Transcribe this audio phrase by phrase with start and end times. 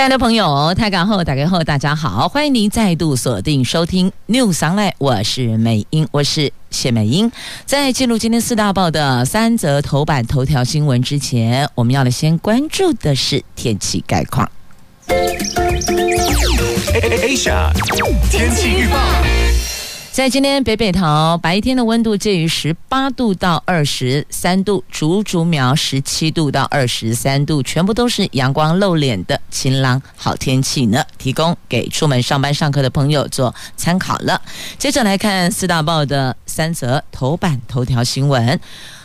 [0.00, 7.30] 亲爱的朋友，太港后打开后，大家好，欢迎您再度锁定收听 News Online，我是美英，我是谢美英。
[7.66, 14.50] 在进入今天四大报的三则头版头条新闻之前，我们要来先关注的是天气概况。
[16.94, 17.70] Asia
[18.30, 18.96] 天气预报。
[20.12, 34.42] 在今天北北桃白天的温度介于十八度到二十三度，竹竹苗十七度到二十三度，全部都是阳光露脸的晴朗好天气呢，提供给出门上班上课的朋友做参考了。
[34.78, 38.60] 接着来看四大报的三则头版头条新闻。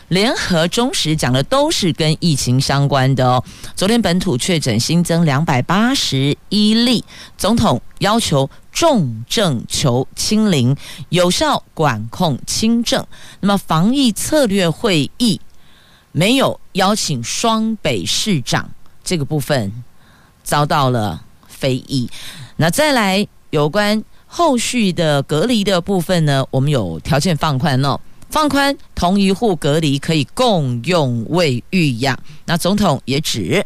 [0.10, 3.44] 联合中时讲的都是跟疫情相关的哦。
[3.76, 7.04] 昨天本土确诊新增两百八十一例，
[7.38, 10.76] 总统要求重症求清零，
[11.10, 13.06] 有效管控轻症。
[13.40, 15.42] 那么防疫策略会议
[16.12, 18.70] 没有邀请双北市长，
[19.04, 19.84] 这个部分
[20.44, 22.10] 遭到了非议。
[22.58, 28.00] 那再来有关后续的隔离的部分呢，我们有条件放宽了。
[28.36, 32.20] 放宽同一户隔离可以共用卫浴呀。
[32.44, 33.66] 那总统也指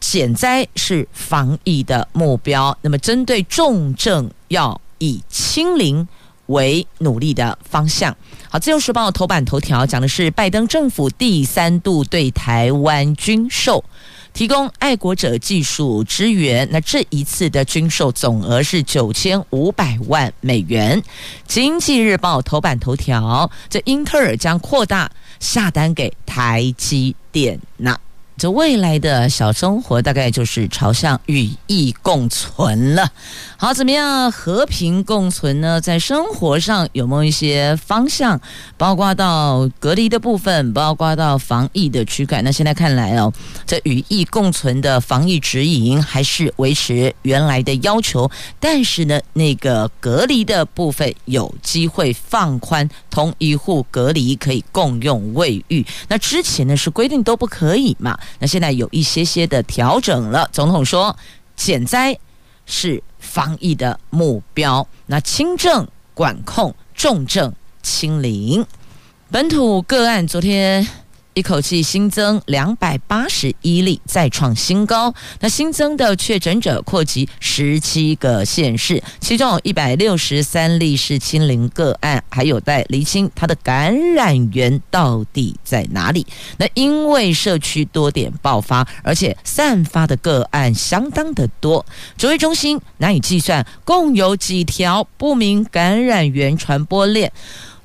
[0.00, 2.76] 减灾是防疫的目标。
[2.82, 6.08] 那么针对重症要以清零
[6.46, 8.12] 为努力的方向。
[8.48, 13.84] 好，自由时报头版头条讲的是拜登政府第三度对台湾军售。
[14.32, 21.02] 提供爱国者技术支援，那这一次的军售总额是九千五百万美元。
[21.46, 27.98] 经济日报头版头条，这英特尔将扩大下单给台积电呐。
[28.40, 33.10] 这未来的小生活大概就是朝向与疫共存了。
[33.58, 35.78] 好，怎么样和平共存呢？
[35.78, 38.40] 在生活上有没有一些方向？
[38.78, 42.40] 包括到隔离的部分，包括到防疫的区块。
[42.40, 43.30] 那现在看来哦，
[43.66, 55.84] 这与疫共存的防疫指引还是维持原来的要求，但是呢，那个隔离的部分有机会放宽，同一户隔离可以共用卫浴。
[56.08, 58.18] 那之前呢是规定都不可以嘛？
[58.38, 60.48] 那现在有一些些的调整了。
[60.52, 61.16] 总统说，
[61.56, 62.18] 减灾
[62.66, 64.86] 是防疫的目标。
[65.06, 67.52] 那轻症管控，重症
[67.82, 68.64] 清零。
[69.30, 70.86] 本土个案昨天。
[71.34, 75.14] 一口气新增两百八十一例，再创新高。
[75.38, 86.26] 那新增的确诊者扩及十七个县市，其中有一百六十三例是清零个案，还有待厘清它的感染源到底在哪里。
[86.58, 91.86] 那因为社区多点爆发，而且散发的个案相当的多，
[92.18, 97.32] 指挥中心难以计算共有几条不明感染源传播链。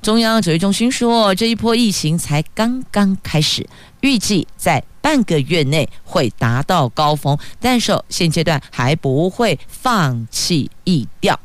[0.06, 3.68] 中央指挥中心说，这一波疫情才刚刚开始，
[4.02, 11.40] 预计在半个月内会达到高峰，但是现阶段还不会放弃疫调。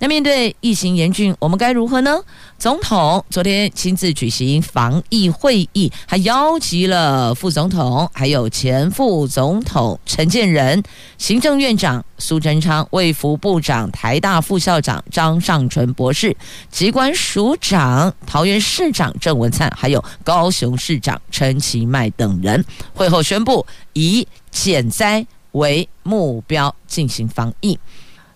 [0.00, 2.20] 那面对疫情严峻，我们该如何呢？
[2.56, 10.80] 总统昨天亲自举行防疫会议，还邀集了副总统，还有前副总统陈建仁、
[11.18, 16.36] 行政院长苏贞昌、卫福部长、台大副校长张尚淳博士、
[16.70, 22.64] 机关署长桃园市长郑文灿，还有高雄市长陈其迈等人。
[22.94, 27.76] 会后宣布，以减灾为目标进行防疫。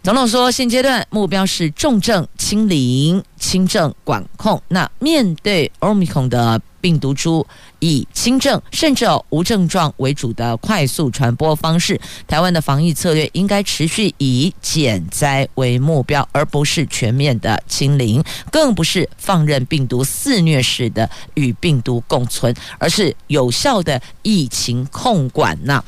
[0.02, 4.60] 总统说，现阶段目标是重症清零、轻症管控。
[4.66, 7.46] 那面对 Omicron 的病毒株，
[7.78, 18.20] 以轻症甚至无症状为主的快速传播方式，台湾的防疫策略应该持续以减灾为目标，而不是全面的清零，
[18.50, 25.84] 更不是放任病毒肆虐式的与病毒共存，而是有效的疫情控管呐。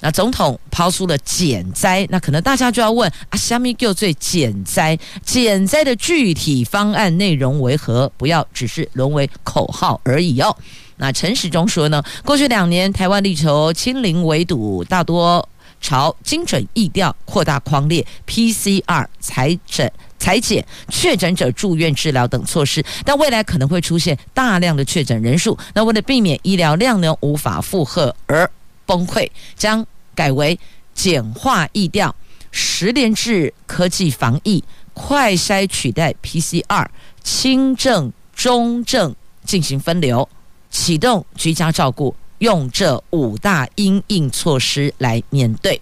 [0.00, 4.98] 那总统抛出了减灾，那可能大家就要问啊，虾米叫最减灾？
[5.22, 8.10] 减灾的具体方案内容为何？
[8.16, 10.56] 不要只是沦为口号而已哦。
[10.96, 15.46] 那陈时中说呢，过去两年台湾力求清零围堵，大多
[15.80, 28.50] 朝精准疫调、扩大框列、PCR 采诊、采检、确诊者住院治疗等措施，但未来可能会出现大量的确诊人数，那为了避免医疗量能无法负荷而
[28.90, 30.58] 崩溃，将改为
[30.92, 32.12] 简化易调、
[32.50, 36.88] 十连制科技防疫、快筛取代 PCR、
[37.22, 39.14] 轻症、中症
[39.44, 40.28] 进行分流，
[40.72, 45.80] 启动居家照顾、用这五大因应措施来面对。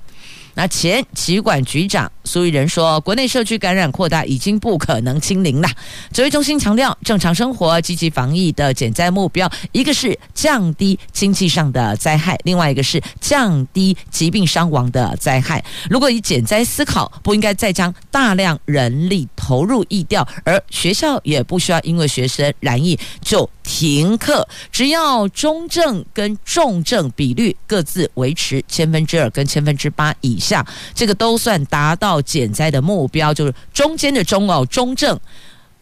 [0.52, 5.68] 那前疾管局长苏益仁说，国内社区感染扩大已经不可能清零了。
[6.12, 15.64] 指挥中心强调，正常生活、积极防疫的减灾目标，一个是降低经济上的灾害，另外一个是降低疾病伤亡的灾害。
[15.88, 30.38] 如果以减灾思考，不应该再将大量人力投入疫调，而学校也不需要因为学生染疫就停课，只要中症跟重症比率各自维持千分之二跟千分之八以。
[30.38, 35.18] 下这个都算达到减灾的目标，就是中间的中哦，中症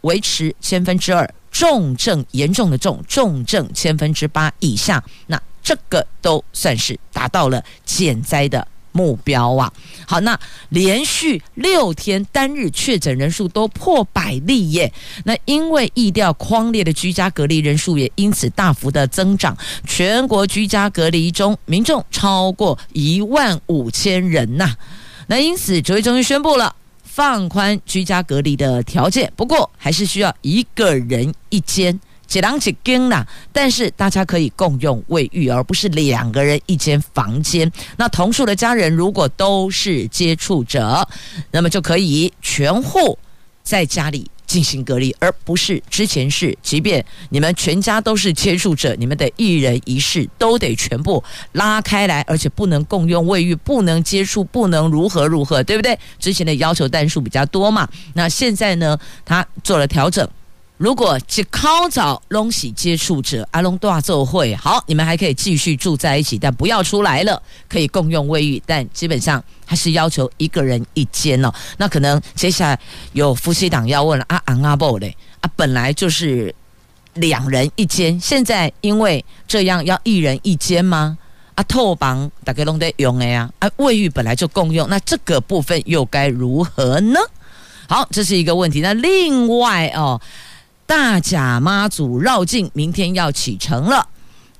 [0.01, 9.71] 维持千分之二，重症严重的重重症千分之八以下，那这个都算是达到了减灾的目标啊。
[10.07, 10.39] 好，那
[10.69, 14.91] 连续六天单日确诊人数都破百例耶，
[15.25, 24.73] 那因为疫调框列的居家隔离人数也因此大幅的增长，全国居家隔离中民众超过一万五千人呐、
[25.27, 31.99] 那因此指挥中心宣布了放宽居家隔离的条件，不过还是需要一个人一间。
[32.27, 37.71] 几郎几更啦，但是大家可以共用卫浴，而不是两个人一间房间。
[37.95, 41.07] 那同住的家人如果都是接触者，
[41.51, 43.17] 那么就可以全户
[43.63, 55.99] 在家里进行隔离，而不是之前是，即便你们全家都是接触者，你们的一人一室都得全部拉开来，而且不能共用卫浴，不能接触，不能如何如何，对不对？
[56.17, 60.27] 之前的要求单数比较多嘛，那现在呢，他做了调整。
[60.77, 71.51] 如果只靠找东西接触者，阿龙大奏会好，你们还可以继续住在一起，但不要出来了，可以共用卫浴，但基本上还是要求一个人一间哦。
[71.77, 72.79] 那可能接下来
[73.13, 76.53] 有夫妻档要问了啊，昂阿布嘞啊，本来就是
[77.15, 81.17] 两人一间，现在因为这样要一人一间吗？
[81.55, 87.19] 啊，透房大概拢得用的呀，啊，卫浴本来就共用，那这个部分又该如何呢？
[87.89, 88.79] 好，这是一个问题。
[88.79, 90.21] 那另外哦。
[90.87, 94.07] 大甲妈祖绕境明天要启程了，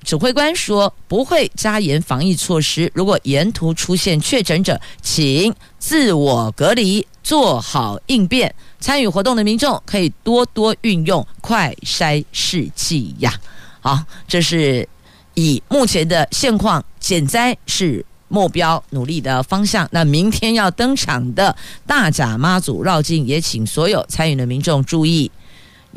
[0.03, 8.53] 指挥官说不会加严防疫措施，如果沿途出现确诊者，请自我隔离，做好应变。
[8.77, 13.33] 参与活动的民众可以多多运用快筛试剂呀。
[13.79, 14.87] 好，这是
[15.33, 19.87] 以目前的现况，减灾是目标努力的方向。
[19.91, 25.31] 那明天要登场的大甲妈祖绕境，也请所有参与的民众注意。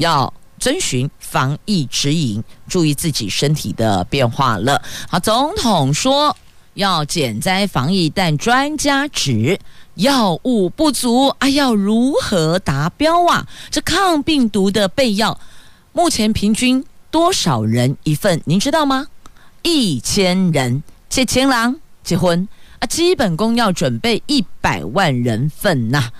[0.00, 4.82] 要遵循防疫指引，注意自己身体的变化了。
[5.08, 6.34] 好，总统说
[6.74, 9.58] 要减灾防疫，但专家指
[9.96, 13.46] 药物不足啊，要如何达标啊？
[13.70, 15.38] 这抗病毒的备药，
[15.92, 18.40] 目前平均多少人一份？
[18.46, 19.06] 您知道吗？
[19.62, 22.48] 一千人，这千郎结婚
[22.78, 26.10] 啊，基本功要准备一百万人份呐、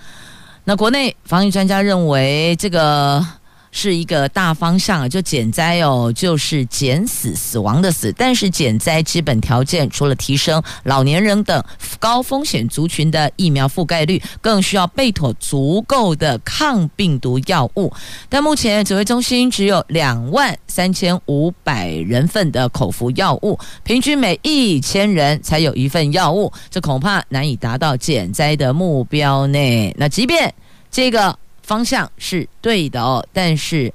[0.65, 3.27] 那国内防疫专家认为这个。
[3.73, 8.13] 是一个大方向，就减灾哦，就是减死死亡的死。
[8.17, 11.63] 但是减灾基本条件除了提升老年人等
[11.99, 17.93] 高风险族群的疫苗覆盖率，更需要备妥足够的抗病毒药物。
[18.29, 29.95] 但目前指挥中心只有两万三千五百人份的口服药物，平均每一千人才有一份药物，这恐怕难以达到减灾的目标呢。
[29.97, 30.53] 那即便
[30.91, 31.39] 这个。
[31.63, 33.93] 方向是对的哦，但是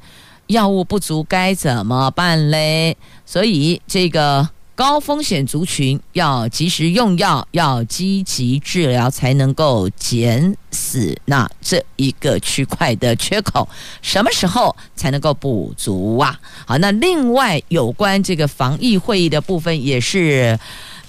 [0.48, 2.96] 药物不足该怎么办嘞？
[3.26, 13.68] 所以这个高风险族群要及时用药，要积极治疗，才能够减死那这一个区块的缺口。
[14.02, 16.38] 什么时候才能够补足啊？
[16.68, 20.60] 好，那另外有关这个防疫会议的部分也是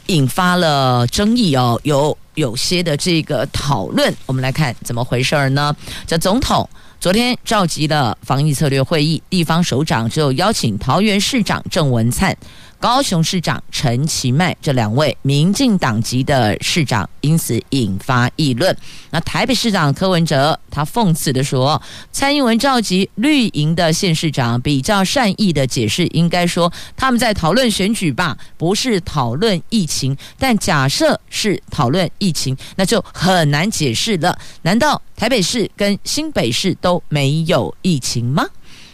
[0.06, 2.16] 引发了争议哦，有。
[2.36, 5.74] 有些的这个讨论，我们来看怎么回事儿呢？
[6.06, 6.68] 这总统
[7.00, 12.36] 昨天召集的防疫策略会议，地方首长就邀请桃园市长郑文灿。
[12.78, 18.76] 高雄市长陈其迈这两位民进党籍的市长，因此引发议论。
[19.10, 21.80] 那台北市长柯文哲他讽刺地说
[22.12, 30.16] ：“蔡英文召集绿营的县市长，比较善意的解释，应该说他们在讨论选举吧，不是讨论疫情。
[30.38, 34.38] 但假设是讨论疫情，那就很难解释了。
[34.62, 38.46] 难道台北市跟新北市都没有疫情吗？”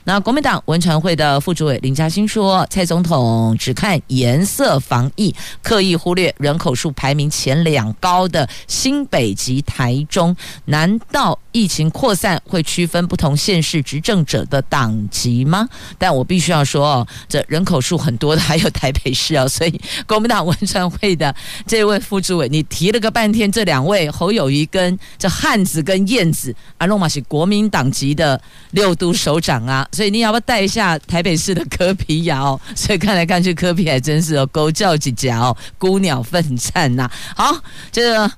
[0.05, 5.33] 那国民党文传会的副主委林嘉欣说，蔡总统只看颜色防疫，
[5.63, 10.37] 刻意忽略人口数排名前两高的新北及台中。
[10.65, 15.69] 难道疫情扩散会区分不同县市执政者的党籍吗？
[15.99, 21.33] 但我必须要说哦，这人口数很多的还有台北市哦，所以国民党文传会的
[21.65, 28.41] 这位副主委，你提了个半天，这两位侯友宜跟这汉子跟燕子，阿龙马是国民党籍的
[28.73, 29.87] 六都首长啊。
[29.93, 32.41] 所以你要不要带一下台北市的柯皮呀？
[32.41, 37.11] 哦， 所以看来看去，柯皮还真是哦，狗叫几家哦，孤鸟奋战呐。
[37.37, 37.55] 好，
[37.93, 38.33] 这个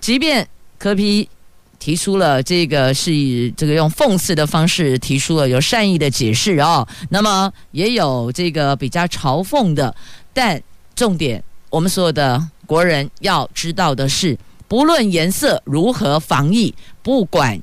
[0.00, 1.28] 即便柯皮
[1.78, 9.94] 提出了这个是以这个用讽刺的方式提出了有善意的解释哦，那么也有这个比较嘲讽的，
[10.32, 10.60] 但
[10.96, 17.60] 重点我们所有的国人要知道的是，不论颜色如何防疫，不管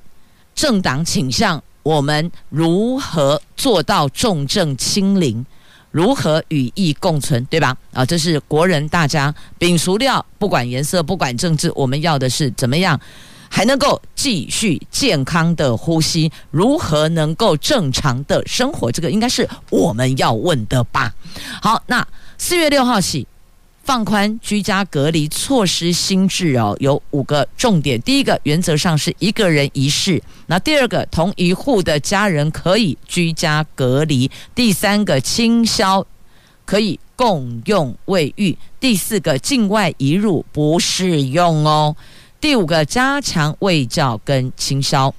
[0.53, 1.63] 政党倾向。
[1.85, 5.45] 我们如何做到重症清零？
[5.91, 7.45] 如何与疫共存？
[7.45, 7.77] 对吧？
[7.93, 12.99] 啊，这是国人大家摒除掉，不管颜色，不管政治，我们要的是怎么样
[13.47, 16.31] 还能够继续健康的呼吸？
[16.49, 18.91] 如何能够正常的生活？
[18.91, 21.13] 这个应该是我们要问的吧？
[21.61, 22.05] 好，那
[22.39, 23.27] 四月六号起。
[23.85, 28.01] 放宽居家隔离措施新制哦，有五个重点。
[28.01, 36.03] 第一个，原则上是一个人一室；那第二个，同一户的家人可以居家隔离；第三个，清消
[36.65, 41.95] 可以共用卫浴；第四个，境外移入不适用哦；
[42.41, 45.13] 第五个，加强卫教跟清消，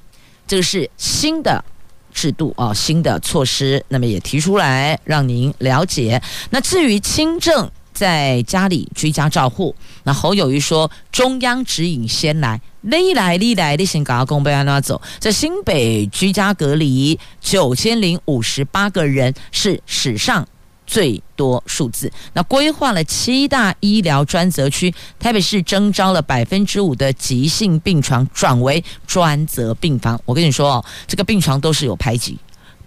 [0.44, 1.64] 这个是新的
[2.12, 3.85] 制度哦，新的措施。
[3.87, 6.20] 那么也提出来让您了解。
[6.50, 7.70] 那至于轻症。
[7.96, 9.74] 在家里居家照护，
[10.04, 15.00] 那侯友谊说，中央指引先来，你来你来，你先赶快公布安怎走。
[15.18, 20.46] 在新北居家隔离九千零五十八个人是史上
[20.86, 22.12] 最多数字。
[22.34, 30.20] 那规划了七大医疗专责区，台北市征召了百分之五的急性病床转为专责病房。
[30.26, 32.38] 我跟你说哦，这个病床都是有排挤。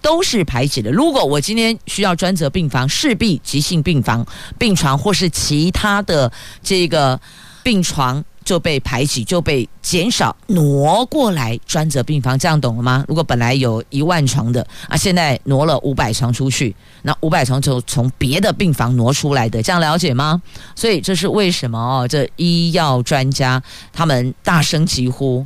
[0.01, 0.91] 都是排挤的。
[0.91, 4.25] 如果我今天需要专责病房，势必急性病房
[4.57, 6.31] 病床或是其他的
[6.63, 7.19] 这个
[7.63, 13.05] 病床就被排挤，就被减少挪过来专责病房，这样懂了吗？
[13.07, 20.41] 如果本来有一万床的啊，现在挪了五百床出去，那五百床就从别的病房挪出来的，这样了解吗？
[20.75, 22.07] 所以这是为什么哦？
[22.07, 23.61] 这医药专家
[23.93, 25.45] 他们大声疾呼：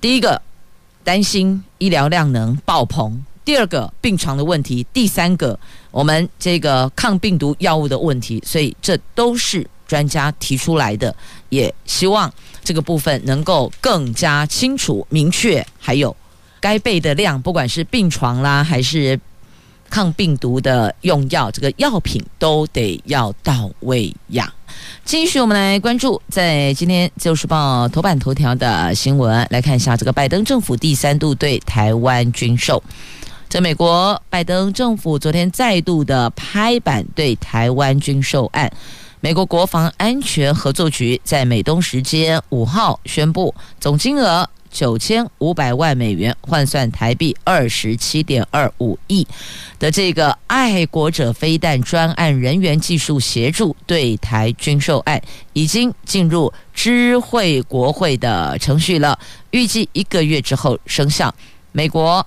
[0.00, 0.40] 第一个
[1.02, 3.24] 担心医疗量能爆棚。
[3.46, 5.56] 第二个病床的问题，第三个
[5.92, 11.14] 我们这个抗病毒药物的问题，所以这都是专家提出来的，
[11.48, 12.30] 也希望
[12.64, 16.14] 这个部分能够更加清楚明确，还有
[16.58, 19.18] 该备的量，不管是病床啦，还是
[19.88, 24.52] 抗病毒的用药，这个药品都得要到位呀。
[25.04, 32.82] 继续，我们来关注在今天《就是报》头版头条的新闻，来看一下这个拜登政府第三度对台湾军售。
[33.48, 38.70] 在美国，拜登政府昨天再度的拍板对台湾军售案。
[39.20, 49.26] 美国国防安全合作局在美东时间五号宣布，总金额九千五百万美元，换算台币二十七点二五亿
[49.78, 55.22] 的这个爱国者飞弹专案人员技术协助对台军售案，
[55.52, 59.16] 已经进入知会国会的程序了，
[59.52, 61.32] 预计一个月之后生效。
[61.70, 62.26] 美国。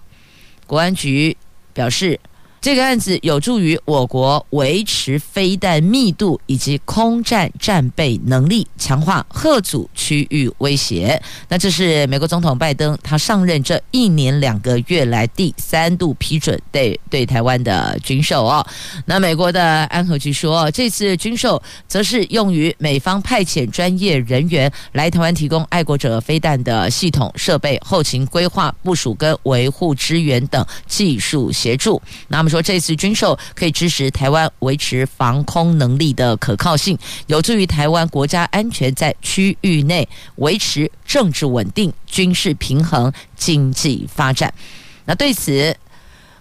[0.69, 1.35] 国安局
[1.73, 2.19] 表示，
[2.61, 11.21] 这个案子有助于我国维持飞弹密度以及空战战备能力，强化核阻区域威胁。
[11.47, 18.65] 那这是美国总统拜登他上任这一年两个月来第三度批准对对台湾的军售哦。
[19.05, 32.01] 那美国的安和局说，这次军售则是用于美方派遣专业人员来台湾提供爱国者飞弹的系统设备、后勤规划、部署跟维护支援等技术协助。
[32.27, 32.48] 那么。
[32.49, 44.53] 说这次军售可以支持台湾维持防空能力的可靠性，有助于台湾国家安全在区域内维持政治稳定、军事平衡、经济发展。
[45.05, 45.75] 那对此，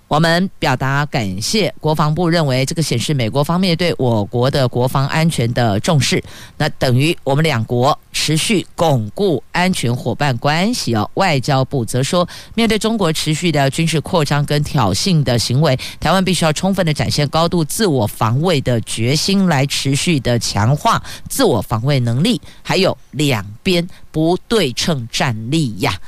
[0.09, 1.73] 我们表达感谢。
[1.79, 6.23] 国防部认为，这个显示美国方面对我国的国防安全的重视，
[6.57, 11.09] 那等于我们两国持续巩固安全伙伴关系哦。
[11.15, 26.00] 外交部则说，面对中国持续的军事扩张跟挑衅的行为，台湾必须要充分的展现高度自我防卫的决心，来持续的强化自我防卫能力，还有两边不对称战力呀。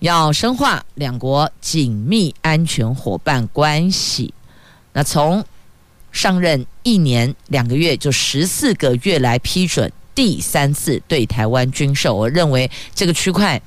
[0.00, 4.32] 要深化两国紧密安全伙伴关系。
[4.92, 5.44] 那从
[6.10, 13.60] 上任一年两个月就十四个月来批准第三次对台湾军售，我认为这个区块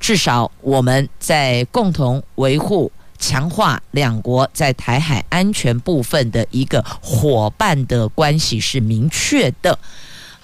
[0.00, 9.78] 至少我们在共同维护、强化两国在台海安全部分的一个伙伴的关系是明确的。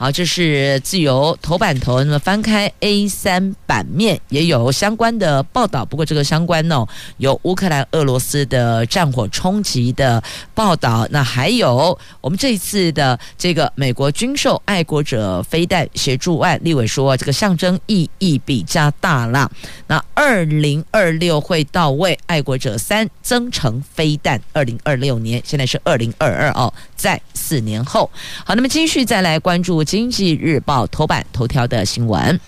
[0.00, 2.02] 好，这是自由头版头。
[2.02, 6.88] 那么翻开 A 三版面也有相关的报道，不过这个相关呢、哦，
[7.18, 10.22] 有乌克兰、俄罗斯的战火冲击的
[10.54, 11.06] 报道。
[11.10, 19.50] 那还有我们这一次的这个美国军售爱国者飞弹协助案，立委说这个象征意义比较大啦。
[19.86, 28.10] 那二零二六会到位，爱国者三增程飞弹，二零二六年，现在是二零二二哦，在四年后。
[28.46, 29.84] 好，那么继续再来关注。
[29.90, 32.38] 经济日报头版头条的新闻，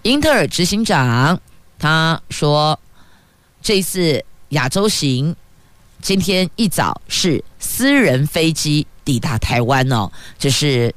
[0.00, 1.38] 英特尔执行长
[1.78, 2.80] 他说，
[3.60, 5.36] 这次亚洲行
[6.00, 10.94] 今天一早是私人飞机抵达台湾哦，这是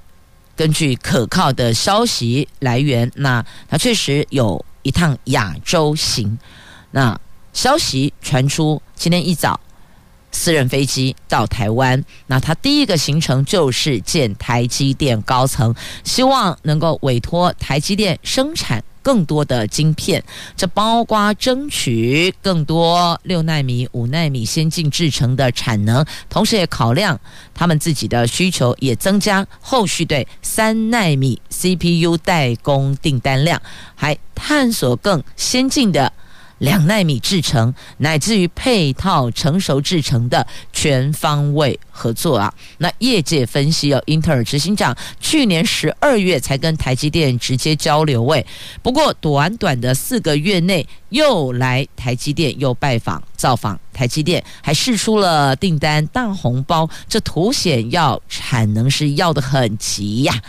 [0.55, 6.39] 根据可靠的消息来源，那他确实有一趟亚洲行，
[6.91, 7.19] 那
[7.51, 9.59] 消息传出今天一早。
[10.31, 20.23] 私人飞机到台湾，那他第一个行程就是见台积电高层，希望能够委托台积电生产更多的晶片，
[20.55, 27.19] 这包括争取更多六纳米、五纳米先进制程的产能，同时也考量
[27.53, 33.61] 他们自己的需求，也增加后续对三纳米 CPU 代工订单量，
[33.95, 36.13] 还探索更先进的。
[36.61, 42.53] 两奈米制程，乃至于配套成熟制程的全方位合作啊！
[42.77, 48.45] 那业界分析哦，英特尔执行长去年十二月才跟台积电直接交流位，
[48.83, 60.39] 不过短短的四个月内又来台积电又拜访造访台积电，还试出了订单大红包，这凸显要产能是要得很急呀。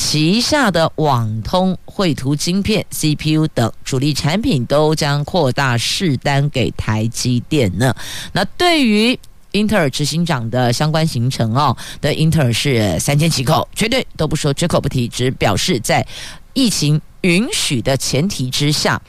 [0.00, 7.92] 旗下的网通、绘图晶片、CPU 等主力产品都将扩大试单给台积电呢。
[8.32, 9.18] 那对于
[9.50, 16.06] 英特尔执行长的相关行程哦，的英特尔是三缄其口，绝对都不说，绝口不提，只表示在
[16.54, 19.02] 疫情允许的前提之下。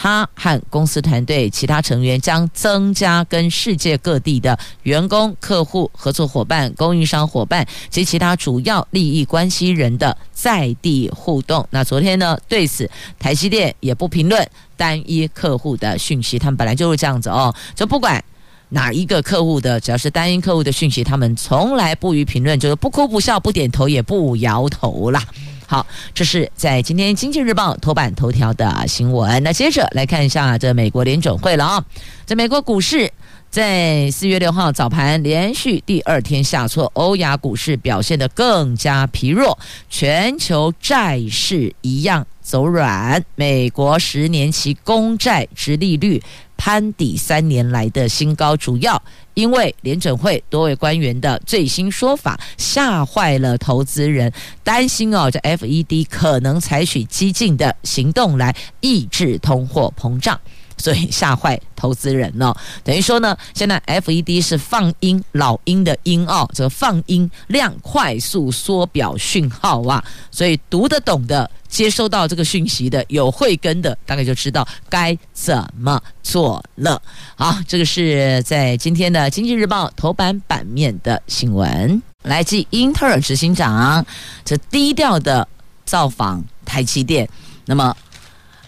[0.00, 11.66] 他和公司团队其他成员将增加跟世界各地的员工、客户、合作伙伴、供应商伙伴及其他主要利益关系人的在地互动。
[11.70, 18.22] 那昨天呢，对此台积电也不评论单一客户的讯息，他们本来就是这样子哦，就不管
[18.68, 25.26] 哪一个客户的，只要是单一客户的讯息，他们从来不予评论，就是不哭不笑不点头也不摇头啦。
[25.70, 29.42] 好，这是在今天《经济日报》头版头条的新闻。
[29.42, 31.84] 那接着来看一下这美国联准会了啊，
[32.24, 33.12] 在美国股市
[33.50, 39.58] 在四月六号早盘连续第二天下挫，欧亚股市表现得更加疲弱，
[39.88, 46.22] 全球债市一样走软，美国十年期公债殖利率
[46.58, 49.02] 攀抵三年来的新高，主要。
[49.32, 54.30] 因为联准会多位官员的最新说法吓坏了投资人，
[54.62, 60.38] 担心哦，这 FED 可能采取激进的行动来抑制通货膨胀。
[60.78, 77.02] 所以吓坏投资人了，等于说呢，现在 FED 是放鹰老鹰的鹰哦，这个放鹰量快速缩表讯号啊，所以读得懂的、接收到这个讯息的、有慧根的，大概就知道该怎么做了。
[77.36, 84.06] 好，这个是在今天的《经济日报》头版版面的新闻，来自英特尔执行长
[84.44, 85.46] 这低调的
[85.84, 87.28] 造访台积电，
[87.66, 87.94] 那么。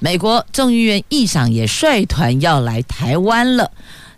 [0.01, 3.71] 美国众议院议长也率团要来台湾了，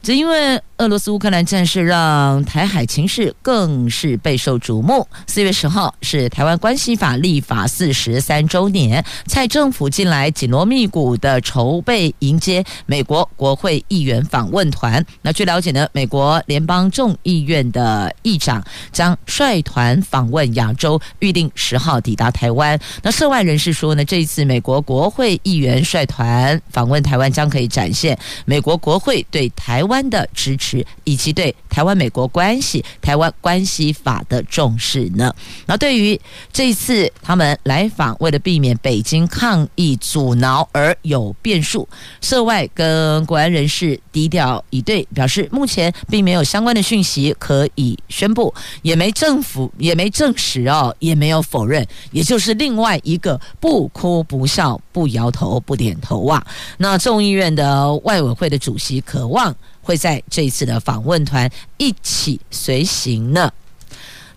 [0.03, 0.61] 只因为。
[0.83, 5.07] 俄罗斯乌克兰战事让台海情势更是备受瞩目。
[5.29, 15.05] 四月十号是台湾关系法立法四十三周年，蔡政府近来紧锣密鼓的筹备迎接美国国会议员访问团。
[15.23, 22.77] 那据了解呢，美国联邦众议院的议长将率团访问亚洲，预定十号抵达台湾。
[23.03, 30.72] 那涉外人士说呢，这一次美国国会议员率团访问台湾，将可以展现美国国会对台湾的支持。
[31.05, 35.35] 以及对台湾美国关系、台湾关系法的重视呢。
[35.67, 36.21] 那对于
[36.53, 41.89] 这一次他们来访，为了避免北京抗议阻挠而有变数，
[42.21, 56.45] 涉外跟国安人士低调以对，表示目前并没有相关的讯息可以宣布，也没政府也没证实哦，也没有否认，也就是另外一个不哭不笑不摇头不点头啊。
[56.79, 63.53] 那众议院的外委会的主席渴望会在这一次的访问团一起随行呢。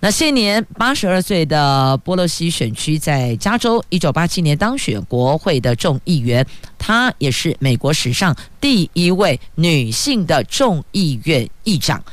[0.02, 6.46] 那现年八十二岁的波洛西选区在加州，一九八七年当选国会的众议员，
[6.78, 12.04] 她也是美国史上第一位女性的众议院议长。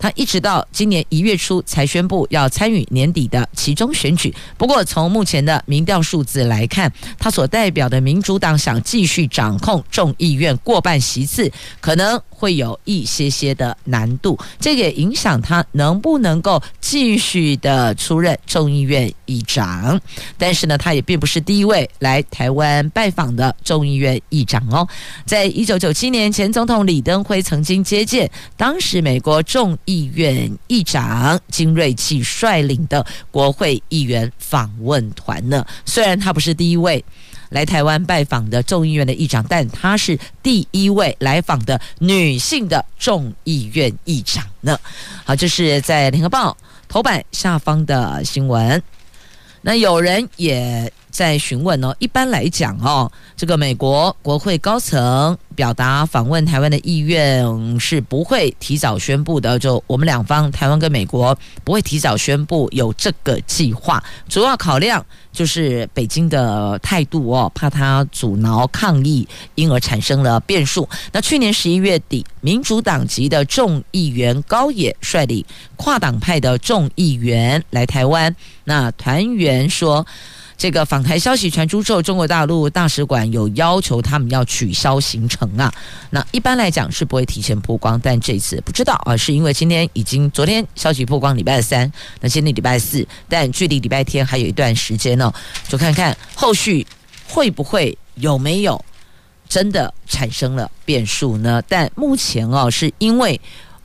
[0.00, 4.34] 他一直到今年一月初才宣布要参与年底的其中选举。
[4.56, 14.38] 不过，从目前的民调数字来看，他所代表的民主党想继续掌控众议院过半席次，可能会有一些些的难度。
[14.58, 20.00] 这也影响他能不能够继续的出任众议院议长。
[20.38, 24.88] 但是呢，他也并不是第一位来台湾拜访的众议院议长哦。
[25.26, 37.04] 在一九九七年，前总统李登辉曾经接见当时美国众议院议长金瑞气率领的国会议员访问团呢，虽然他不是第一位
[37.48, 44.78] 来台湾拜访的众议院的议长，但他是第一位来访的女性的众议院议长呢。
[45.24, 48.80] 好，这是在联合报头版下方的新闻。
[49.62, 70.88] 那有人也在询问哦，一般来讲哦，这个美国国会高层表达访问台湾的意愿是不会提早宣布的，就我们两方台湾跟美国不会提早宣布有这个计划，主要考量就是北京的态度哦，怕他阻挠抗议，因而产生了变数。
[71.12, 75.44] 那去年十一月底，民主党籍的众议员高野率领
[75.76, 80.06] 跨党派的众议员来台湾，那团员说。
[80.60, 85.72] 这个访台消息传出之后，中国大陆大使馆有要求他们要取消行程啊。
[86.10, 95.32] 那一般来讲是不会提前曝光，但这次不知道啊，是因为今天已经昨天消息曝光，礼拜三，那今天礼拜四，但距离礼拜天还有一段时间呢，
[95.66, 96.86] 就看看后续
[97.26, 98.84] 会不会有没有
[99.48, 101.62] 真的产生了变数呢？
[101.66, 103.40] 但目前哦，是因为。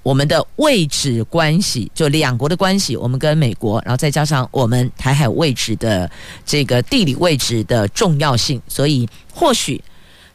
[0.05, 6.07] 我们的位置关系，就两国的关系，我们跟美国，然后再加上我们台海位置的
[6.45, 9.83] 这个地理位置的重要性，所以或许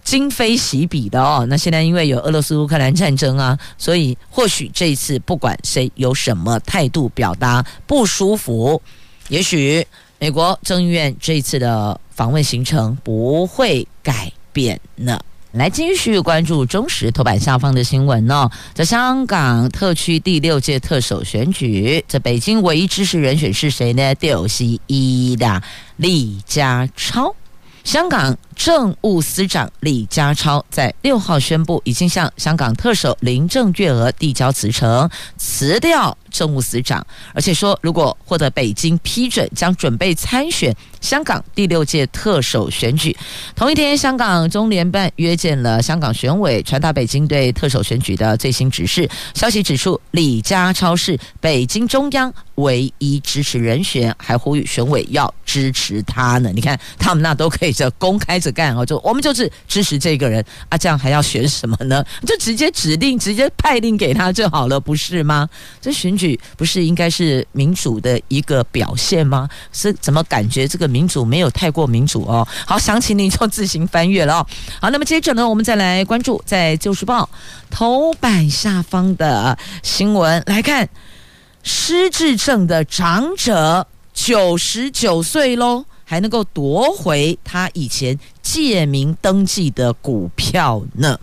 [0.03, 1.47] 今非昔比的哦。
[1.49, 8.83] 那现在因为有俄罗斯乌克兰战争啊，所以或许这一次不管谁有什么态度表达不舒服，
[9.29, 9.87] 也许
[10.19, 15.21] 美国众议院这一次的访问行程不会改变呢。
[15.53, 24.15] 来继续关注中时头版下方的新闻哦，在香港特区第六届特首选举，在北京唯一支持人选是谁呢？
[24.15, 25.61] 就是一的
[25.97, 27.35] 李家超。
[27.83, 43.17] 香港政务司长李家超在六号宣布，已经向香港特首林郑月娥递交辞呈，辞掉政务司长，而且说如果获得北京批准，将准备参选香港第六届特首选举。
[43.57, 49.09] 同一天，香港中联办约见了香港选委，传达北京对特首选举的最新指示。
[49.33, 56.53] 消息指出，李家超是北京中央唯一支持人选，还呼吁选委要支持他呢。
[56.55, 62.05] 你看，他们那都可以这公开干哦，就我们就是支持这个人啊，这样还要选什么呢？
[62.27, 65.49] 就直接指定、直接派令给他就好了，不是吗？
[65.81, 69.49] 这选举不是应该是民主的一个表现吗？
[69.73, 70.91] 是怎么感觉这个？
[70.91, 74.47] 民主没有太过民主哦，好，详情你就自行翻阅了哦。
[74.81, 77.23] 好，那么接着呢，我们再来关注在《旧时报》
[77.71, 80.89] 头版下方的新闻来看，
[81.63, 91.17] 失智症的长者九十九岁喽，还能够夺回他以前借名登记的股票呢。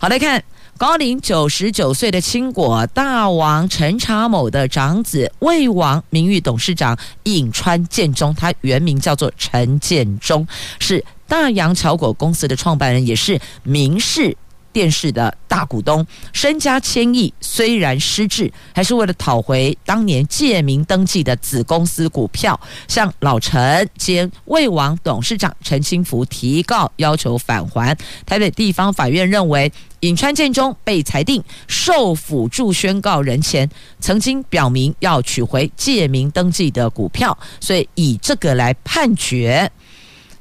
[0.00, 0.42] 好，来看。
[0.76, 10.44] 高龄九十九岁的清果大王陈查某的长子魏王名誉董事长颍川建中，他原名叫做陈建中，
[10.80, 14.36] 是大洋巧果公司的创办人，也是民视
[14.74, 22.58] 电视的大股东，身家千亿，虽然失智，还是为了讨回当年借名登记的子公司股票，
[22.88, 27.96] 向老陈兼魏王董事长陈清福提告，要求返还。
[28.26, 39.70] 台北地方法院认为，颍川建中被裁定受辅助宣告人前，曾经表明要取回借名登记的股票，所以以这个来判决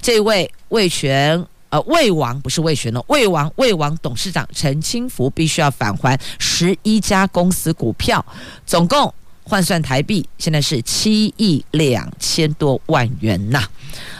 [0.01, 1.45] 这位魏全。
[1.73, 8.23] 呃魏王不是魏玄龙，魏王魏王董事长陈清福必须要返还十一家公司股票，
[8.63, 9.11] 总共
[9.43, 13.63] 换算台币现在是七亿两千多万元呐。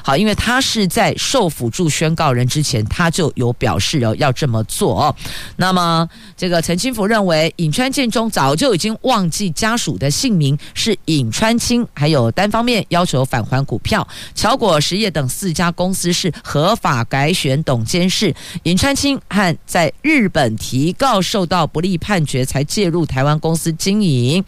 [0.04, 5.16] 好，因为他是在受辅助宣告人之前，他就有表示哦要这么做哦。
[5.56, 6.08] 那么
[6.38, 14.06] 这个陈清福认为，尹川建中早就已经忘记家属的姓名，是尹川清，还有单方面要求返还股票。
[14.36, 24.44] 乔果实业等四家公司是合法改选董监事，尹川清和在日本提告受到不利判决才介入台湾公司经营，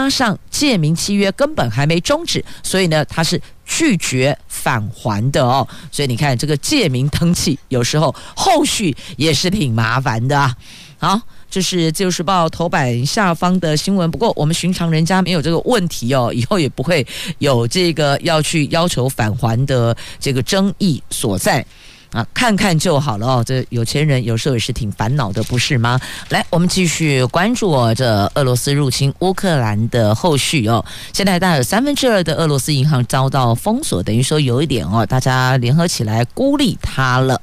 [0.00, 3.40] 加上借名契约根本还没终止，所以呢他是。
[3.72, 10.52] 拒绝返还的哦，所以你看这个借名登记，有时候后续也是挺麻烦的啊。
[10.98, 14.10] 好，这是《自由时报》头版下方的新闻。
[14.10, 17.06] 不过我们寻常人家没有这个问题哦，以后也不会
[17.38, 21.64] 有这个要去要求返还的这个争议所在。
[22.12, 23.44] 啊，看看就好了哦。
[23.46, 26.00] 这有钱人有时候也是挺烦恼的，不是吗？
[26.30, 30.84] 来，我们继续关注哦，这俄罗斯入侵乌克兰的后续哦。
[31.12, 37.40] 现在大概有三分之二的俄罗斯银行遭到封锁，等于说有一点哦，大家联合起来孤立它了。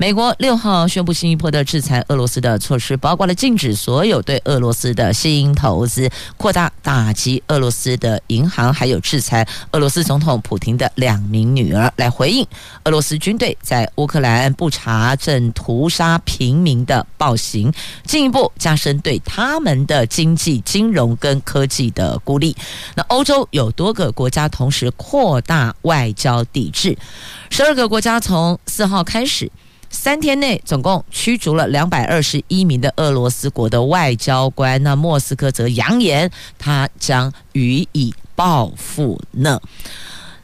[0.00, 12.46] 美国六号宣布新一波的制裁俄罗斯的措施，包括了禁止所有对俄罗斯的新投资、扩大打击俄罗斯的银行，还有制裁俄罗斯总统普京的两名女儿，来回应
[12.84, 17.72] 俄罗斯军队在乌克兰布查镇屠杀平民的暴行，
[18.04, 22.56] 进一步加深对他们的经济、金融跟科技的孤立。
[22.94, 26.96] 那欧洲有多个国家同时扩大外交抵制，
[27.50, 29.50] 十二个国家从四号开始。
[29.90, 34.82] 三天内，总共驱逐了两百二十一名的俄罗斯国的外交官。
[34.82, 39.60] 那莫斯科则扬言，他将予以报复呢。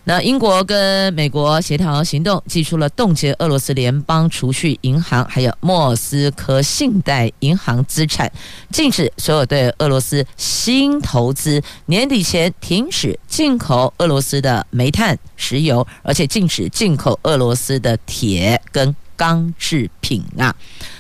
[0.07, 8.31] 那英国跟美国协调行动，寄出了冻结俄罗斯联邦储蓄银行还有莫斯科信贷银行资产，
[8.71, 18.95] 禁止所有对俄罗斯新投资，年底前停止进口俄罗斯的煤炭、石油，而且禁止进口俄罗斯的铁跟。
[19.17, 20.55] 钢制品啊，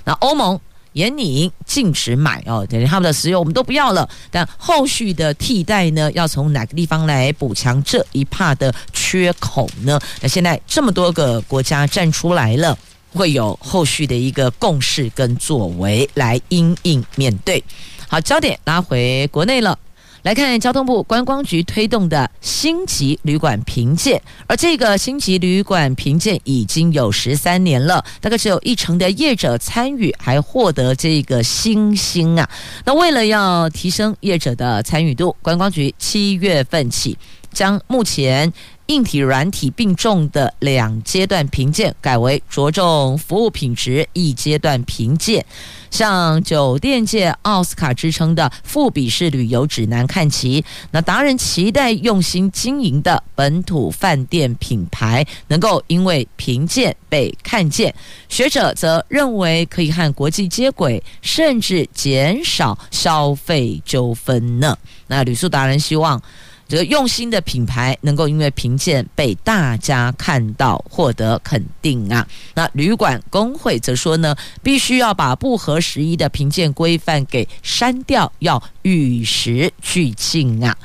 [0.05, 0.59] 那欧盟
[0.93, 4.09] 严令禁止买哦，等于他们的石油我们都不要了。
[4.31, 9.99] 但后续的替代呢，要从哪个地方来补强这一帕的缺口呢？
[10.21, 12.79] 那现在这么多个国家站出来了，
[13.13, 17.63] 会有后续的一个共识跟作为来因应面对。
[18.07, 19.77] 好，焦点拉回国内了。
[20.25, 32.49] 来看交通部观光局推动的星级旅馆评鉴，而这个星级旅馆评鉴已经有十三年了，大概只有一成的业者参与，还获得这个星星啊。
[32.87, 37.19] 那为了要提升业者的参与度，观光局七月份起
[37.53, 38.51] 将目前。
[38.89, 45.43] 硬体、软体并重的两阶段评鉴改为着重服务品质一阶段评鉴。
[45.95, 57.95] 向酒店界奥斯卡之称的富比士旅游指南看齐，那达人期待用心经营的本土饭店品牌能够因为评鉴被看见。
[58.29, 64.77] 学者则认为可以和国际接轨，甚至减少消费纠纷呢。
[65.07, 66.21] 那旅宿达人希望。
[66.75, 72.27] 这个用心的品牌能够因为评鉴被大家看到，获得肯定啊。
[72.55, 80.77] 那旅馆工会则说呢，必须要把不合时宜的评鉴规范给删掉，要与时俱进啊。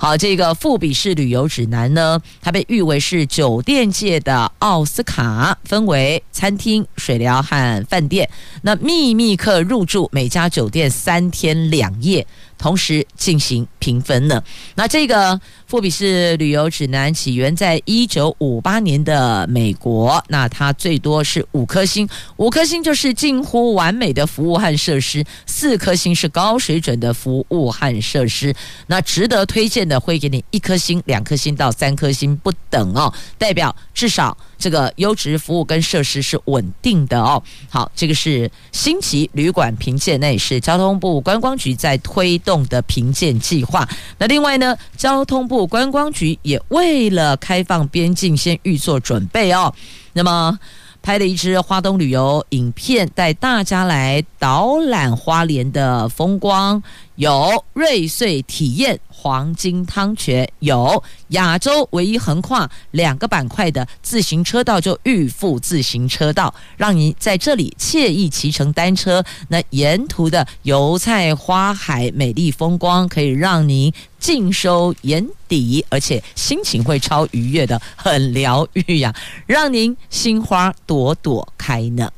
[0.00, 8.28] 好，这个富比士旅游指南呢，它被誉为是酒店界的奥斯卡，分为餐厅、水疗和饭店。
[8.62, 12.26] 那秘密客入住每家酒店三天两夜。
[12.58, 14.42] 同时进行评分呢。
[14.74, 28.54] 那这个富比士旅游指南起源在一九五八年的美国，那它最多是五颗星，五颗星就是近乎完美的服务和设施，四颗星是高水准的服务和设施。
[28.86, 34.38] 那值得推荐的会给你一颗星、两颗星到三颗星不等哦，代表至少。
[34.58, 37.42] 这个优质服务跟设施是稳定的哦。
[37.68, 43.86] 好，这个是星级旅馆评鉴，那也是交通部观光局在推动的评鉴计划。
[44.16, 49.72] 那另外呢，交通部观光局也为了开放边境，先预做准备哦。
[50.14, 50.58] 那么。
[51.02, 56.82] 拍了一支花东旅游影片，带大家来导览花莲的风光，
[57.16, 69.24] 有瑞穗体验黄金汤泉，有亚洲唯一横跨两个板块的自行车道，就玉富自行车道，让您在这里惬意骑乘单车。
[69.48, 79.14] 那沿途的油菜花海、美丽风光，可以让您尽收眼底，而且心情会超愉悦的，很疗愈呀，
[79.46, 82.12] 让您心花朵朵开呢。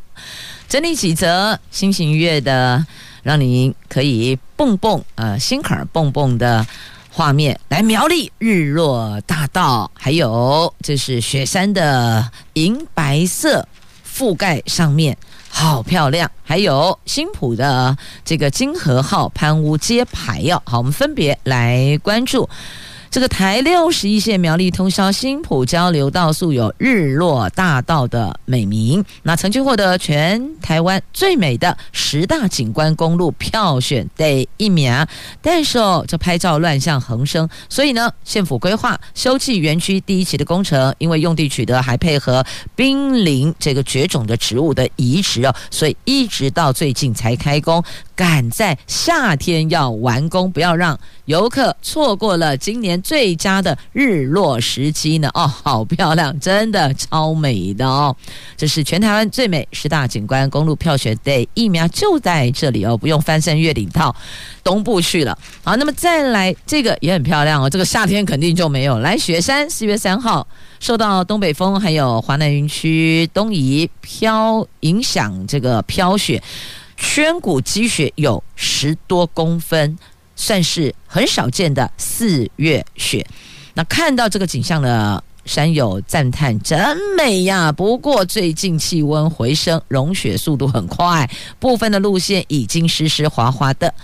[0.68, 2.84] 整理几则心情愉悦的。
[3.28, 6.66] 让你可以蹦蹦呃心坎儿蹦蹦的
[7.12, 13.68] 画面，来苗栗日落大道，还有这是雪山的银白色
[14.10, 15.14] 覆盖上面，
[15.50, 16.30] 好漂亮。
[16.42, 22.48] 还有新浦的这个金河号潘屋街牌哟，好，我们分别来关注。
[23.10, 35.06] 这个台六十一线苗栗通霄新埔交流道素有“日落大道”的美名，那曾经获得全台湾最美的十大景观公路票选第一名。
[35.40, 42.44] 但是哦，这拍照乱象横生，所以呢，县府规划休憩园区第一期的工程，因为用地取得还配合
[42.76, 47.82] 濒临这个绝种的植物的移植哦，所以一直到最近才开工。
[48.18, 55.30] 赶在夏天要完工，不要让游客错过了今年最佳的日落时机呢！
[55.34, 58.16] 哦，好漂亮，真的超美的哦！
[58.56, 64.12] 这是全台湾最美十大景观公路票选第一名，就在这里哦，不用翻山越岭到
[64.64, 65.38] 东部去了。
[65.62, 68.98] 好，那么再来这个也很漂亮哦，这个夏天肯定就没有。
[68.98, 70.44] 来雪山四月三号
[70.80, 76.42] 受到东北风还有华南云区东移飘影响，这个飘雪。
[76.98, 79.96] 圈谷积雪有十多公分，
[80.34, 83.24] 算是很少见的四月雪。
[83.74, 91.30] 那看到这个景象呢山友赞叹：“真美呀！”不过最近气温回升，融雪速度很快，
[91.60, 93.94] 部分的路线已经湿湿滑滑的，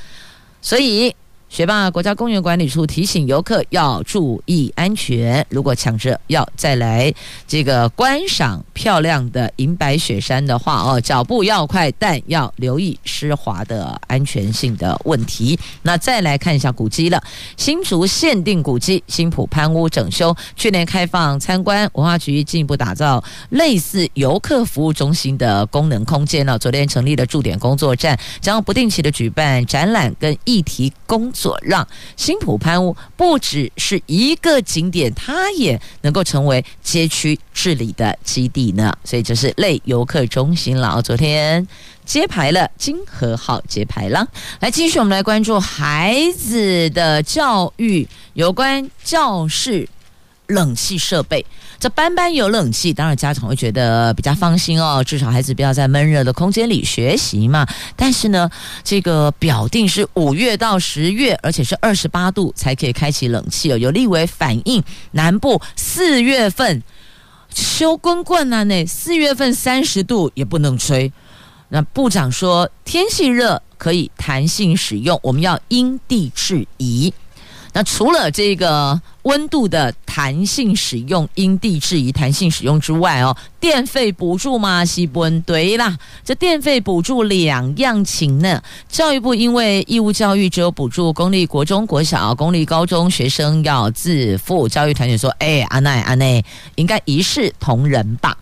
[0.63, 1.15] 所以。
[1.55, 5.47] 学霸国家公园管理处提醒游客要注意安全。
[5.49, 7.14] 如果抢着要再来
[7.47, 15.57] 这个观赏漂亮的银白雪山的话，哦，脚步要快，但要留意湿滑的安全性的问题。
[15.83, 17.23] 那再来看一下古迹了，
[17.57, 26.59] 新竹限定古迹新埔潘屋整修，去年开放参观，文化局进一步打造类似游客服务中心的功能空间呢。
[26.59, 31.33] 昨天成立了驻点工作站，将不定期的举办展览跟议题工。
[31.45, 38.91] 所让新埔潘屋不只是一个景点，它也能够成为街区治理的基地呢。
[39.05, 41.03] 所以就是类游客中心了。
[41.03, 41.69] 昨天
[42.07, 44.27] 揭牌了金河号揭牌了，
[44.61, 49.87] 来继续我们来关注孩子的教育，有关教室
[50.47, 51.45] 冷气设备。
[51.79, 57.67] 这班班有冷气，当然家长会觉得比较放心哦，至少孩子不要在闷热的空间里学习嘛。
[57.95, 58.51] 但是呢，
[58.83, 63.77] 这个表定是五月到十月，而且是二十八度才可以开启冷气哦。
[63.77, 64.83] 有立委反映
[65.13, 66.83] 南部四月份
[67.51, 71.13] 修滚滚啊，那四月份三十度也不能吹。
[71.69, 77.13] 那部长说天气热可以弹性使用，我们要因地制宜。
[77.75, 88.63] 那除了这个温度的弹性使用，因地制宜弹性使用之外哦，电费补助嘛，西本对啦，这电费补助两样情呢。
[88.89, 96.45] 教育部因为义务教育只有补助公立国中、国小、公立高中学生要自付，教育团体说，哎，阿奈阿奈，
[96.77, 98.37] 应该一视同仁吧。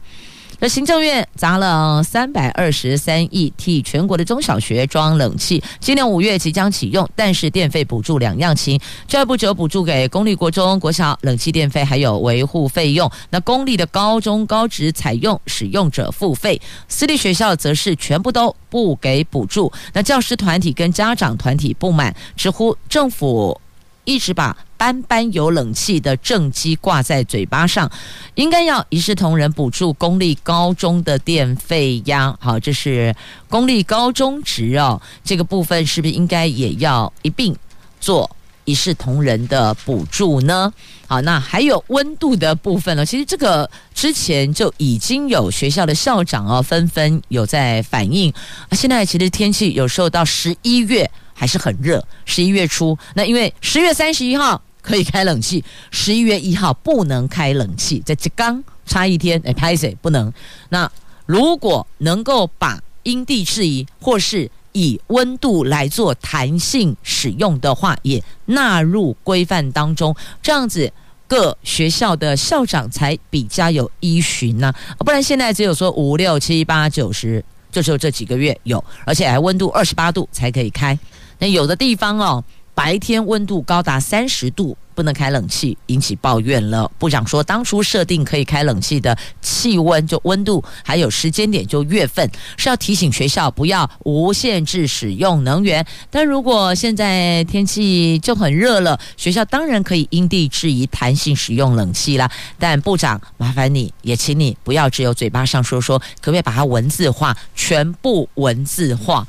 [0.62, 19.72] 那行政院砸了三百二十三亿替全国的中小学装冷气，今年五月即将启用，但是电费补助两样情，教育部只有补助给公立国中、国小冷气电费还有维护费用，那公立的高中高职采用使用者付费，私立学校则是全部都不给补助。
[19.92, 23.60] 那教师团体跟家长团体不满，直呼政府。
[24.04, 27.88] 一直把班班有冷气的正机挂在嘴巴上，
[28.34, 32.36] 应该要一视同仁补助公立高中的电费呀。
[32.40, 33.14] 好，这是
[33.48, 37.54] 公立高中职哦，这个部分是不是应该也要一并
[38.00, 38.28] 做
[38.64, 40.74] 一视同仁的补助呢？
[41.06, 43.06] 好，那还有温度的部分呢？
[43.06, 48.34] 其实这个之前就已经有学校的校长哦，纷纷有在反映。
[48.72, 51.08] 现在其实天气有时候到十一月。
[51.34, 60.30] 还是很热，十一月初，那因为十月三十一号可以开冷气，十一月一号不能开冷气，在这刚差一天，哎，拍谁不能。
[60.68, 60.90] 那
[61.24, 70.92] 如果能够把因地制宜，或是以温度来做弹性使用的话，也纳入规范当中，这样子
[71.28, 80.98] 各学校的校长才比较有依循呢、不然现在只有说五六七八九十，就只有这几个月有，而且还温度二十八度才可以开。
[81.38, 84.76] 那有的地方哦，白天温度高达三十度。
[84.94, 86.86] 不能开冷气，引起抱怨了。
[86.98, 95.82] 部长说，当初设定可以开冷气的气温就温度，还有时间点就月份，是要提醒学校不要无限制使用能源。
[96.10, 102.30] 但如果现在天气就很热了，学校当然可以因地制宜弹性使用冷气啦。
[102.58, 109.26] 但部长，麻烦你也请你不要只有嘴巴上说说，可不可以把它文字化，全部文字化？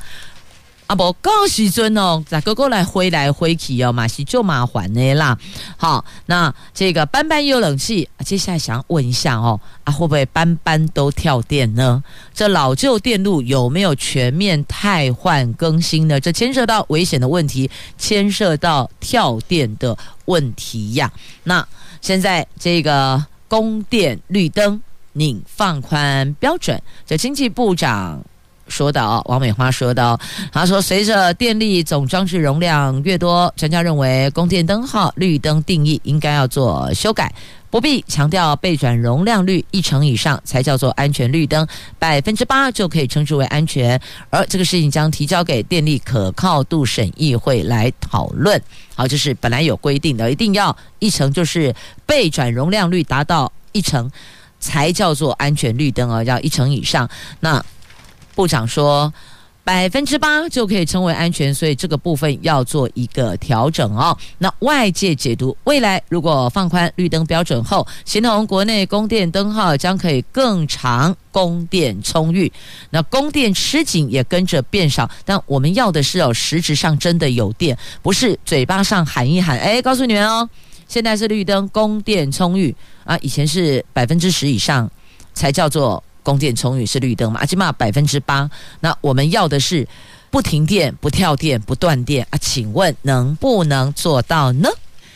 [0.85, 5.37] 啊不，高时尊哦，再哥哥来回来回去哦，马是就麻烦的啦。
[5.77, 12.03] 好，那这个班班有冷气，接下来想问一下哦，啊会不会班班都跳电呢？
[12.33, 16.19] 这老旧电路有没有全面汰换更新呢？
[16.19, 21.11] 这牵涉到危险的问题，牵涉到跳电的问题呀。
[21.45, 21.65] 那
[22.01, 24.81] 现在这个供电绿灯，
[25.13, 28.21] 您放宽标准，这经济部长。
[28.73, 30.19] 说到王美花说到，
[30.51, 37.31] 他说随着电力总装置容量越多，专家认为供电灯号绿灯定义应该要做修改，
[37.69, 41.67] 不必强调备转容量率一成以上才叫做安全绿灯，
[41.99, 44.01] 百分之八就可以称之为安全。
[44.31, 48.59] 而这个事情将提交给电力可靠度审议会来讨论。
[48.95, 51.71] 好，就是本来有规定的，一定要一成，就是
[52.07, 54.11] 备转容量率达到一成
[54.59, 57.07] 才叫做安全绿灯哦，要一成以上
[57.39, 57.63] 那。
[58.35, 59.13] 部长说，
[59.63, 64.17] 百分之八就可以称为安全，所以这个部分要做一个调整哦。
[64.39, 72.51] 那外界解读，未来如果放宽绿灯标准后，形同国内供电灯号将可以更长，供电充裕，
[72.89, 75.09] 那供电吃紧也跟着变少。
[75.23, 79.57] 但我们要的是哦，实质上真的有电，不是嘴巴上喊一喊。
[79.57, 80.49] 哎，告诉你们哦，
[80.89, 82.75] 现在是绿灯，供电充裕
[83.05, 84.91] 啊，以前是百分之十以上
[85.33, 86.03] 才叫做。
[86.23, 87.45] 供电充裕是绿灯嘛？
[87.45, 88.49] 起码百分之八。
[88.79, 89.87] 那我们要的是
[90.31, 92.37] 不停电、不跳电、不断电啊？
[92.39, 94.69] 请问能不能做到呢？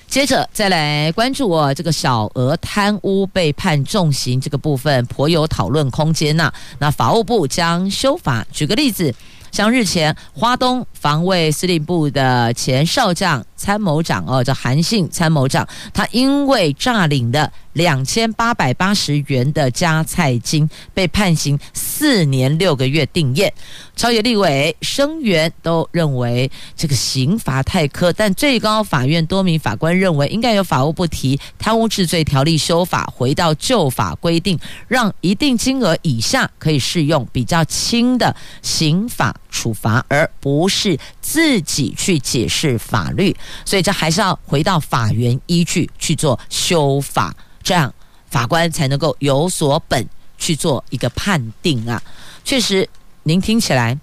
[0.08, 6.54] 接着再来关注我这个小额贪污被判重刑这个部分，颇有讨论空间呐。
[6.80, 9.14] 那法务部将修法，举个例子。
[9.50, 23.52] 像日前，花东防卫司令部的前少将参谋长哦，叫韩信参谋长，他因为诈领的两千八百八十元的加菜金，被判刑四年六个月定谳。
[23.96, 43.36] 超越立委声援都认为这个刑罚太苛，但最高法院多名法官认为，应该由法务部提贪污治罪条例修法，回到旧法规定，让一定金额以下可以适用比较轻的刑法处罚，而不是自己去解释法律。
[43.66, 47.36] 所以这还是要回到法源依据去做修法，
[47.68, 47.94] 这样
[48.30, 50.08] 法官才能够有所本
[50.38, 52.02] 去做一个判定啊。
[52.46, 52.88] 确实。
[53.24, 54.00] 您听起来，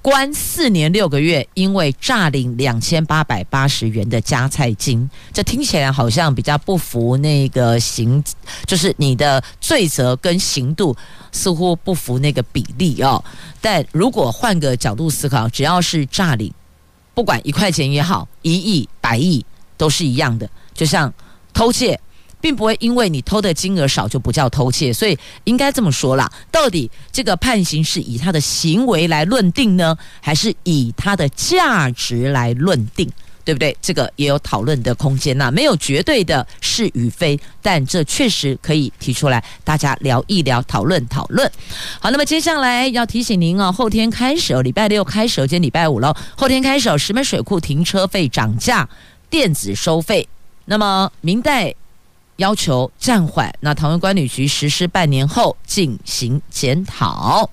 [0.00, 8.24] 关四年六个月，因为诈领两千八百八十元的加菜金，这听起来好像比较不符那个刑，
[8.64, 10.96] 就是你的罪责跟刑度
[11.32, 13.22] 似乎不符那个比例哦。
[13.60, 16.50] 但如果换个角度思考，只要是诈领，
[17.12, 19.44] 不管一块钱也好，一亿、百亿
[19.76, 21.12] 都是一样的，就像
[21.52, 22.00] 偷窃。
[22.42, 26.30] 并不会因为你偷的金额少就不叫偷窃，所以应该这么说啦。
[26.50, 33.10] 到底这个判刑是以他的行为来论定呢，还是以他的价值来论定？
[33.44, 33.76] 对不对？
[33.82, 41.50] 这个也有讨论的空间呐，没有绝对的是与非，但这确实可以提出来，大家聊一聊，讨论讨论。
[41.98, 48.88] 好，那么接下来要提醒您哦，后天开始，礼拜六开始，今天礼拜五了，后天开始，石门水库停车费涨价，
[49.28, 50.28] 电子收费。
[50.66, 51.74] 那么明代。
[52.42, 57.48] 要求暂缓，那桃园观旅局实施半年后进行检讨，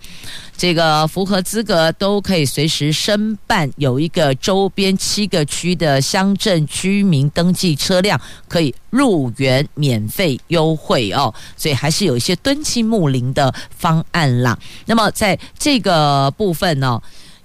[0.58, 14.58] 这个符合资格都可以随时申办，有一个周边七个区的乡镇居民登记车辆可以入园免费优惠哦，所以还是有一些敦亲睦邻的方案啦。
[14.88, 17.00] 那么在这个部分呢，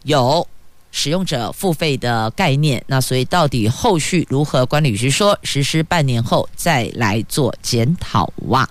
[0.04, 0.48] 有。
[0.96, 4.64] 使用者付费的概念，那所以到底后续如何？
[4.64, 8.66] 观旅局说实施半年后再来做检讨哇。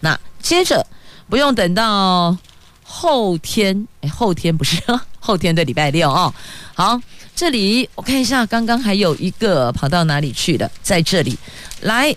[0.00, 0.84] 那接着
[1.28, 2.36] 不用等到
[2.82, 4.82] 后天，哎，后天不是
[5.20, 6.34] 后天的礼拜六哦。
[6.74, 7.00] 好，
[7.36, 10.68] 这里我看一下，刚刚还有一个跑到哪里去了？
[10.82, 11.38] 在这里
[11.82, 12.14] 来，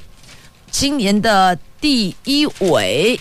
[0.71, 3.19] 今年的第一尾，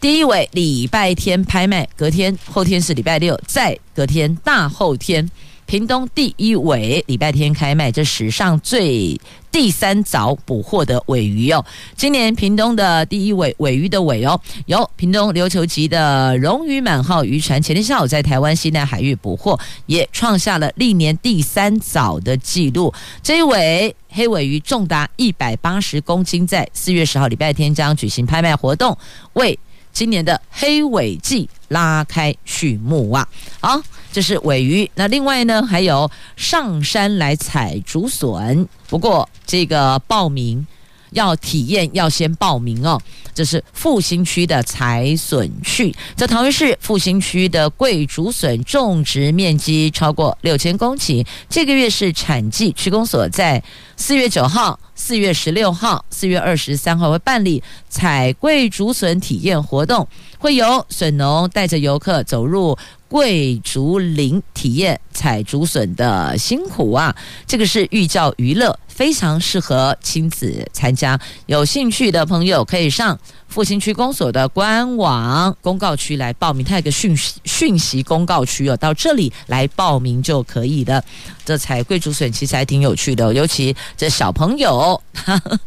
[0.00, 5.30] 第一尾礼拜天拍卖，隔天后天是礼拜六，再隔天大后天。
[5.72, 9.18] 屏东第一尾，礼拜天开卖，这史上最
[9.50, 11.64] 第三早捕获的尾鱼哦。
[11.96, 22.92] 今年屏东的第一尾尾鱼的尾哦，由屏东琉球级的荣誉满号渔船前天下午在台湾西南海域捕获，也创下了历年第三早的纪录。
[23.22, 28.94] 这一尾黑尾鱼重达一百八十公斤，在四月十号礼拜天将举行拍卖活动，
[29.32, 29.58] 为
[29.92, 33.28] 今年的黑尾季拉开序幕啊！
[33.60, 33.80] 好，
[34.10, 34.90] 这是尾鱼。
[34.94, 38.66] 那另外呢，还有上山来采竹笋。
[38.88, 40.66] 不过这个报名
[41.12, 43.00] 要体验，要先报名哦。
[43.34, 51.26] 这是复兴区的采笋区，在桃园市复兴区的桂竹笋种植面积超过六千公顷。
[51.48, 53.62] 这个月是产季，区公所在
[53.96, 60.06] 四月九号、四月十六号、四月二十三号会办理采桂竹笋体验活动，
[60.38, 62.76] 会由笋农带着游客走入
[63.12, 67.14] 桂竹林，体验采竹笋的辛苦啊！
[67.46, 68.76] 这个是寓教于乐。
[68.88, 76.64] 非常适合亲子参加，有兴趣的朋友可以上复兴区公所的官网公告区来报名。
[76.64, 81.02] 它有个讯息讯息公告区哦，到这里来报名就可以的。
[81.44, 85.60] 这采桂竹笋其实还挺有趣的，尤其这小朋友，呵 呵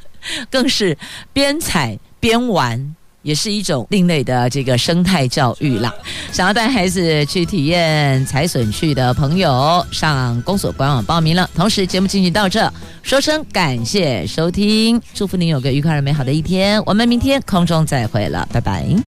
[0.50, 0.98] 更是
[1.34, 2.96] 边采边玩。
[3.26, 5.92] 也是一种另类的这个生态教育啦。
[6.32, 11.50] 想要带孩子去体验采笋去的朋友，上公所官网报名了。
[11.56, 12.72] 同时，节目进行到这，
[13.02, 16.80] 说声感谢收听，祝福您有个愉快而美好的一天。
[16.86, 18.96] 我们明天空中再会了，拜拜。